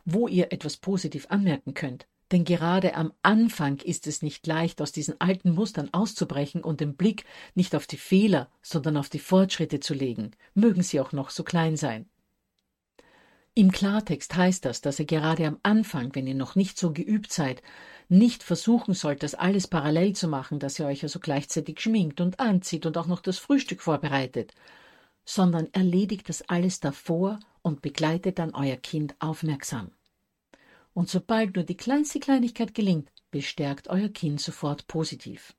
wo 0.06 0.28
ihr 0.28 0.52
etwas 0.52 0.78
positiv 0.78 1.28
anmerken 1.30 1.74
könnt. 1.74 2.08
Denn 2.32 2.44
gerade 2.44 2.96
am 2.96 3.14
Anfang 3.22 3.78
ist 3.82 4.08
es 4.08 4.22
nicht 4.22 4.48
leicht, 4.48 4.82
aus 4.82 4.92
diesen 4.92 5.20
alten 5.22 5.52
Mustern 5.52 5.94
auszubrechen 5.94 6.64
und 6.64 6.80
den 6.80 6.96
Blick 6.96 7.26
nicht 7.54 7.76
auf 7.76 7.86
die 7.86 7.98
Fehler, 7.98 8.50
sondern 8.62 8.98
auf 8.98 9.10
die 9.10 9.20
Fortschritte 9.20 9.80
zu 9.80 9.94
legen, 9.94 10.32
mögen 10.56 10.82
sie 10.82 11.00
auch 11.00 11.12
noch 11.12 11.30
so 11.30 11.44
klein 11.44 11.78
sein. 11.78 12.08
Im 13.58 13.72
Klartext 13.72 14.36
heißt 14.36 14.66
das, 14.66 14.82
dass 14.82 15.00
ihr 15.00 15.06
gerade 15.06 15.48
am 15.48 15.60
Anfang, 15.64 16.14
wenn 16.14 16.28
ihr 16.28 16.36
noch 16.36 16.56
nicht 16.56 16.78
so 16.78 16.92
geübt 16.92 17.32
seid, 17.32 17.62
nicht 18.10 18.44
versuchen 18.44 18.94
sollt, 18.94 19.24
das 19.24 19.34
alles 19.34 19.68
parallel 19.68 20.14
zu 20.14 20.28
machen, 20.28 20.60
dass 20.60 20.78
ihr 20.78 20.86
euch 20.86 21.04
also 21.04 21.22
gleichzeitig 21.22 21.80
schminkt 21.80 22.20
und 22.20 22.42
anzieht 22.42 22.86
und 22.86 22.98
auch 22.98 23.08
noch 23.08 23.22
das 23.22 23.38
Frühstück 23.38 23.82
vorbereitet, 23.82 24.54
sondern 25.24 25.70
erledigt 25.72 26.28
das 26.28 26.42
alles 26.50 26.82
davor 26.82 27.40
und 27.62 27.82
begleitet 27.82 28.40
dann 28.40 28.54
euer 28.54 28.76
Kind 28.76 29.16
aufmerksam. 29.20 29.92
Und 30.94 31.10
sobald 31.10 31.56
nur 31.56 31.64
die 31.64 31.78
kleinste 31.78 32.20
Kleinigkeit 32.20 32.74
gelingt, 32.74 33.10
bestärkt 33.32 33.88
euer 33.88 34.10
Kind 34.10 34.42
sofort 34.42 34.86
positiv. 34.88 35.56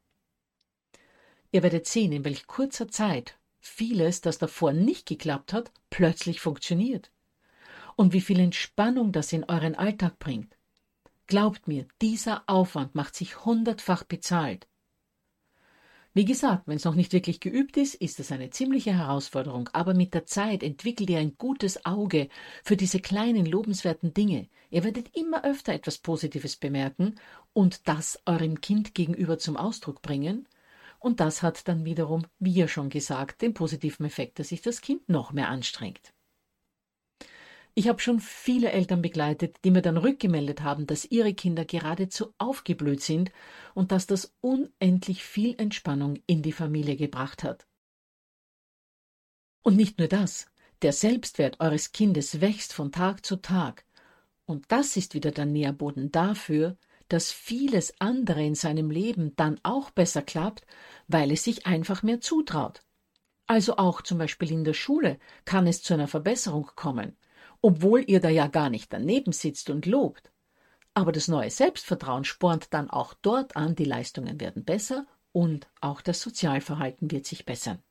Ihr 1.50 1.62
werdet 1.62 1.86
sehen, 1.86 2.12
in 2.12 2.26
welch 2.26 2.46
kurzer 2.46 2.88
Zeit 2.88 3.38
vieles, 3.58 4.20
das 4.20 4.36
davor 4.36 4.74
nicht 4.74 5.06
geklappt 5.06 5.54
hat, 5.54 5.72
plötzlich 5.88 6.42
funktioniert. 6.42 7.10
Und 7.96 8.12
wie 8.12 8.20
viel 8.20 8.38
Entspannung 8.38 9.10
das 9.10 9.32
in 9.32 9.44
euren 9.44 9.74
Alltag 9.74 10.18
bringt. 10.18 10.56
Glaubt 11.26 11.66
mir, 11.66 11.86
dieser 12.00 12.44
Aufwand 12.46 12.94
macht 12.94 13.16
sich 13.16 13.44
hundertfach 13.44 14.04
bezahlt. 14.04 14.68
Wie 16.16 16.24
gesagt, 16.24 16.66
wenn 16.66 16.76
es 16.76 16.84
noch 16.84 16.94
nicht 16.94 17.12
wirklich 17.12 17.40
geübt 17.40 17.76
ist, 17.76 17.94
ist 17.94 18.20
es 18.20 18.32
eine 18.32 18.48
ziemliche 18.48 18.94
Herausforderung, 18.96 19.68
aber 19.74 19.92
mit 19.92 20.14
der 20.14 20.24
Zeit 20.24 20.62
entwickelt 20.62 21.10
ihr 21.10 21.18
ein 21.18 21.36
gutes 21.36 21.84
Auge 21.84 22.30
für 22.64 22.74
diese 22.74 23.00
kleinen 23.00 23.44
lobenswerten 23.44 24.14
Dinge. 24.14 24.48
Ihr 24.70 24.82
werdet 24.82 25.14
immer 25.14 25.44
öfter 25.44 25.74
etwas 25.74 25.98
Positives 25.98 26.56
bemerken 26.56 27.16
und 27.52 27.86
das 27.86 28.18
eurem 28.24 28.62
Kind 28.62 28.94
gegenüber 28.94 29.38
zum 29.38 29.58
Ausdruck 29.58 30.00
bringen. 30.00 30.48
Und 31.00 31.20
das 31.20 31.42
hat 31.42 31.68
dann 31.68 31.84
wiederum, 31.84 32.24
wie 32.38 32.54
ja 32.54 32.66
schon 32.66 32.88
gesagt, 32.88 33.42
den 33.42 33.52
positiven 33.52 34.06
Effekt, 34.06 34.38
dass 34.38 34.48
sich 34.48 34.62
das 34.62 34.80
Kind 34.80 35.10
noch 35.10 35.32
mehr 35.32 35.50
anstrengt. 35.50 36.14
Ich 37.78 37.88
habe 37.88 38.00
schon 38.00 38.20
viele 38.20 38.72
Eltern 38.72 39.02
begleitet, 39.02 39.58
die 39.62 39.70
mir 39.70 39.82
dann 39.82 39.98
rückgemeldet 39.98 40.62
haben, 40.62 40.86
dass 40.86 41.04
ihre 41.04 41.34
Kinder 41.34 41.66
geradezu 41.66 42.32
aufgeblüht 42.38 43.02
sind 43.02 43.30
und 43.74 43.92
dass 43.92 44.06
das 44.06 44.34
unendlich 44.40 45.22
viel 45.22 45.54
Entspannung 45.60 46.18
in 46.26 46.40
die 46.40 46.52
Familie 46.52 46.96
gebracht 46.96 47.44
hat. 47.44 47.66
Und 49.62 49.76
nicht 49.76 49.98
nur 49.98 50.08
das, 50.08 50.46
der 50.80 50.94
Selbstwert 50.94 51.60
eures 51.60 51.92
Kindes 51.92 52.40
wächst 52.40 52.72
von 52.72 52.92
Tag 52.92 53.26
zu 53.26 53.36
Tag. 53.36 53.84
Und 54.46 54.64
das 54.68 54.96
ist 54.96 55.12
wieder 55.12 55.30
der 55.30 55.44
Nährboden 55.44 56.10
dafür, 56.10 56.78
dass 57.08 57.30
vieles 57.30 57.92
andere 58.00 58.42
in 58.42 58.54
seinem 58.54 58.90
Leben 58.90 59.36
dann 59.36 59.60
auch 59.64 59.90
besser 59.90 60.22
klappt, 60.22 60.64
weil 61.08 61.30
es 61.30 61.44
sich 61.44 61.66
einfach 61.66 62.02
mehr 62.02 62.22
zutraut. 62.22 62.80
Also 63.46 63.76
auch 63.76 64.00
zum 64.00 64.16
Beispiel 64.16 64.50
in 64.50 64.64
der 64.64 64.72
Schule 64.72 65.18
kann 65.44 65.66
es 65.66 65.82
zu 65.82 65.92
einer 65.92 66.08
Verbesserung 66.08 66.70
kommen 66.74 67.18
obwohl 67.66 68.04
ihr 68.06 68.20
da 68.20 68.28
ja 68.28 68.46
gar 68.46 68.70
nicht 68.70 68.92
daneben 68.92 69.32
sitzt 69.32 69.70
und 69.70 69.86
lobt. 69.86 70.30
Aber 70.94 71.10
das 71.10 71.26
neue 71.26 71.50
Selbstvertrauen 71.50 72.22
spornt 72.22 72.68
dann 72.70 72.88
auch 72.88 73.12
dort 73.12 73.56
an, 73.56 73.74
die 73.74 73.84
Leistungen 73.84 74.40
werden 74.40 74.64
besser 74.64 75.04
und 75.32 75.66
auch 75.80 76.00
das 76.00 76.20
Sozialverhalten 76.20 77.10
wird 77.10 77.26
sich 77.26 77.44
bessern. 77.44 77.82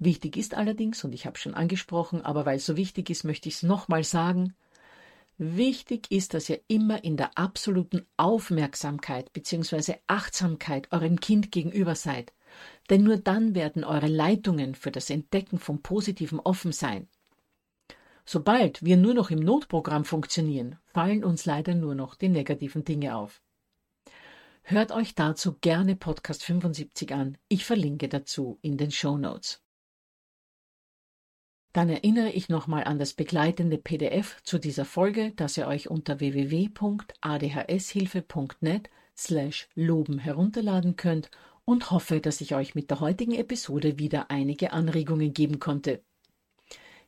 Wichtig 0.00 0.36
ist 0.36 0.54
allerdings, 0.54 1.04
und 1.04 1.12
ich 1.12 1.26
habe 1.26 1.38
schon 1.38 1.54
angesprochen, 1.54 2.22
aber 2.22 2.44
weil 2.44 2.56
es 2.56 2.66
so 2.66 2.76
wichtig 2.76 3.08
ist, 3.08 3.22
möchte 3.22 3.48
ich 3.48 3.54
es 3.54 3.62
nochmal 3.62 4.02
sagen, 4.02 4.56
wichtig 5.38 6.10
ist, 6.10 6.34
dass 6.34 6.50
ihr 6.50 6.60
immer 6.66 7.04
in 7.04 7.16
der 7.16 7.38
absoluten 7.38 8.04
Aufmerksamkeit 8.16 9.32
bzw. 9.32 9.94
Achtsamkeit 10.08 10.90
eurem 10.90 11.20
Kind 11.20 11.52
gegenüber 11.52 11.94
seid. 11.94 12.32
Denn 12.90 13.04
nur 13.04 13.18
dann 13.18 13.54
werden 13.54 13.84
eure 13.84 14.08
Leitungen 14.08 14.74
für 14.74 14.90
das 14.90 15.08
Entdecken 15.08 15.60
von 15.60 15.82
Positiven 15.82 16.40
offen 16.40 16.72
sein. 16.72 17.06
Sobald 18.24 18.84
wir 18.84 18.96
nur 18.96 19.14
noch 19.14 19.30
im 19.30 19.40
Notprogramm 19.40 20.04
funktionieren, 20.04 20.78
fallen 20.86 21.24
uns 21.24 21.44
leider 21.44 21.74
nur 21.74 21.94
noch 21.94 22.14
die 22.14 22.28
negativen 22.28 22.84
Dinge 22.84 23.16
auf. 23.16 23.42
Hört 24.62 24.92
euch 24.92 25.16
dazu 25.16 25.56
gerne 25.60 25.96
Podcast 25.96 26.44
75 26.44 27.12
an. 27.12 27.36
Ich 27.48 27.64
verlinke 27.64 28.08
dazu 28.08 28.58
in 28.62 28.76
den 28.76 28.92
Show 28.92 29.18
Notes. 29.18 29.60
Dann 31.72 31.88
erinnere 31.88 32.30
ich 32.30 32.48
nochmal 32.48 32.84
an 32.84 32.98
das 32.98 33.14
begleitende 33.14 33.78
PDF 33.78 34.42
zu 34.44 34.58
dieser 34.58 34.84
Folge, 34.84 35.32
das 35.36 35.56
ihr 35.56 35.66
euch 35.66 35.90
unter 35.90 36.20
www.adhshilfe.net 36.20 38.90
slash 39.16 39.68
loben 39.74 40.18
herunterladen 40.18 40.96
könnt 40.96 41.30
und 41.64 41.90
hoffe, 41.90 42.20
dass 42.20 42.40
ich 42.40 42.54
euch 42.54 42.74
mit 42.74 42.90
der 42.90 43.00
heutigen 43.00 43.34
Episode 43.34 43.98
wieder 43.98 44.30
einige 44.30 44.72
Anregungen 44.72 45.32
geben 45.32 45.58
konnte. 45.58 46.02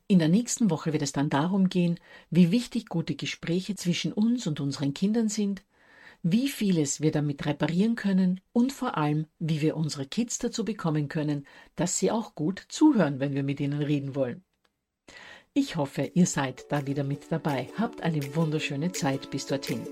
In 0.06 0.18
der 0.18 0.28
nächsten 0.28 0.68
Woche 0.70 0.92
wird 0.92 1.02
es 1.02 1.12
dann 1.12 1.30
darum 1.30 1.68
gehen, 1.68 1.98
wie 2.30 2.50
wichtig 2.50 2.88
gute 2.88 3.14
Gespräche 3.14 3.74
zwischen 3.74 4.12
uns 4.12 4.46
und 4.46 4.60
unseren 4.60 4.92
Kindern 4.92 5.28
sind, 5.28 5.64
wie 6.22 6.48
vieles 6.48 7.00
wir 7.00 7.10
damit 7.10 7.44
reparieren 7.46 7.96
können 7.96 8.40
und 8.52 8.72
vor 8.72 8.96
allem, 8.96 9.26
wie 9.38 9.60
wir 9.60 9.76
unsere 9.76 10.06
Kids 10.06 10.38
dazu 10.38 10.64
bekommen 10.64 11.08
können, 11.08 11.46
dass 11.76 11.98
sie 11.98 12.10
auch 12.10 12.34
gut 12.34 12.64
zuhören, 12.68 13.20
wenn 13.20 13.34
wir 13.34 13.42
mit 13.42 13.60
ihnen 13.60 13.82
reden 13.82 14.14
wollen. 14.14 14.44
Ich 15.54 15.76
hoffe, 15.76 16.10
ihr 16.14 16.26
seid 16.26 16.66
da 16.70 16.86
wieder 16.86 17.04
mit 17.04 17.30
dabei. 17.30 17.70
Habt 17.78 18.02
eine 18.02 18.34
wunderschöne 18.34 18.92
Zeit 18.92 19.30
bis 19.30 19.46
dorthin. 19.46 19.86